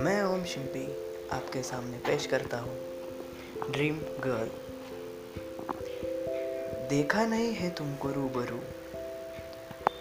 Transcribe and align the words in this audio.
मैं 0.00 0.22
ओम 0.22 0.44
शिंपी 0.44 0.96
आपके 1.32 1.62
सामने 1.62 1.98
पेश 1.98 2.26
करता 2.26 2.58
हूँ। 2.58 2.78
ड्रीम 3.70 3.96
गर्ल 3.98 4.50
देखा 6.88 7.26
नहीं 7.26 7.52
है 7.52 7.70
तुमको 7.70 8.08
रूबरू, 8.08 8.56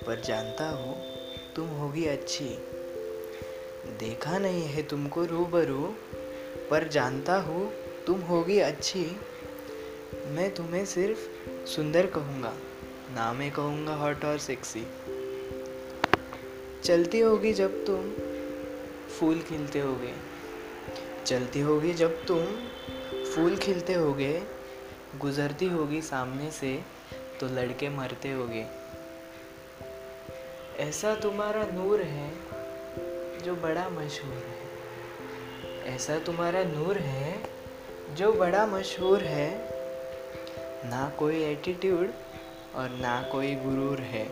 पर 0.07 0.21
जानता 0.21 0.69
हूँ 0.69 0.97
तुम 1.55 1.67
होगी 1.67 2.05
अच्छी। 2.05 2.49
देखा 3.99 4.37
नहीं 4.37 4.63
है 4.63 4.83
तुमको 4.83 5.25
रूबरू, 5.25 5.95
पर 6.69 6.87
जानता 6.87 7.35
हूँ 7.35 7.71
तुम 8.07 8.21
होगी 8.21 8.59
अच्छी। 8.59 9.17
मैं 10.27 10.53
तुम्हें 10.53 10.85
सिर्फ़ 10.85 11.19
सुंदर 11.67 12.05
कहूँगा। 12.05 12.53
ना 13.15 13.33
मैं 13.33 13.51
कहूँगा 13.51 13.93
हॉट 13.93 14.25
और 14.25 14.37
सेक्सी 14.37 14.85
चलती 16.83 17.19
होगी 17.19 17.53
जब 17.53 17.85
तुम 17.85 18.11
फूल 19.07 19.39
खिलते 19.39 19.79
होगे। 19.79 20.13
चलती 21.25 21.59
होगी 21.59 21.93
जब 21.93 22.25
तुम 22.25 22.45
फूल 23.23 23.57
खिलते 23.57 23.93
होगे। 23.93 24.43
गुजरती 25.17 25.67
होगी 25.67 26.01
सामने 26.01 26.51
से 26.51 26.83
तो 27.39 27.47
लड़के 27.47 27.89
मरते 27.89 28.31
होगे। 28.31 28.65
ऐसा 30.79 31.15
तुम्हारा 31.15 31.65
नूर 31.65 32.01
है 32.01 32.31
जो 33.43 33.55
बड़ा 33.55 33.89
मशहूर 33.89 34.33
है। 34.33 35.95
ऐसा 35.95 36.19
तुम्हारा 36.19 36.63
नूर 36.63 36.97
है 36.97 37.43
जो 38.15 38.33
बड़ा 38.33 38.65
मशहूर 38.65 39.23
है। 39.23 39.49
ना 40.85 41.09
कोई 41.19 41.43
एटीट्यूड 41.43 42.09
और 42.75 42.89
ना 42.89 43.29
कोई 43.31 43.55
गुरूर 43.55 43.99
है। 43.99 44.25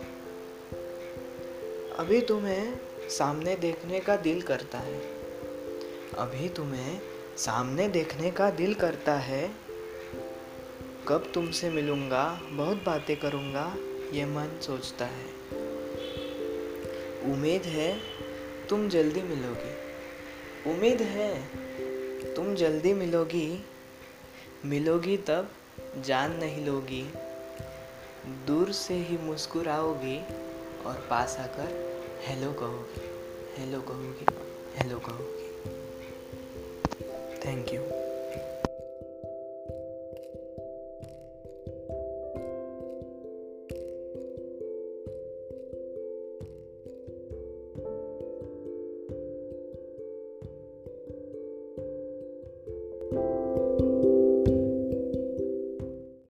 अभी 1.98 2.22
तुम्हें 2.22 2.80
सामने 3.10 3.56
देखने 3.56 4.00
का 4.00 4.16
दिल 4.16 4.42
करता 4.42 4.78
है। 4.78 5.00
अभी 6.18 6.50
तुम्हें 6.50 7.02
सामने 7.38 7.88
देखने 7.88 8.32
का 8.32 8.50
दिल 8.50 8.74
करता 8.74 9.14
है। 9.14 9.52
कब 11.08 11.32
तुमसे 11.34 11.70
मिलूँगा, 11.70 12.42
बहुत 12.50 12.78
बातें 12.78 13.20
करूँगा, 13.20 13.76
ये 14.12 14.26
मन 14.26 14.60
सोचता 14.62 15.06
है। 15.06 15.26
उम्मीद 17.24 17.62
है 17.62 18.00
तुम 18.70 18.90
जल्दी 18.90 19.22
मिलोगी। 19.22 19.90
उम्मीद 20.72 21.02
है 21.02 21.44
तुम 22.36 22.56
जल्दी 22.56 22.94
मिलोगी। 22.94 23.66
मिलोगी 24.66 25.18
तब 25.18 25.50
जान 25.98 26.32
नहीं 26.32 26.66
लोगी। 26.66 27.14
दूर 28.26 28.72
से 28.72 28.94
ही 28.94 29.18
मुस्कुराओगी 29.18 30.20
और 30.86 31.08
पास 31.10 31.38
आकर 31.40 32.00
हेलो 32.22 32.54
कहोगे। 32.54 33.02
हेलो 33.58 33.82
कहोगी। 33.82 34.26
हेलो 34.76 35.00
कहोगी। 35.00 35.50
Thank 37.46 37.74
you 37.74 37.99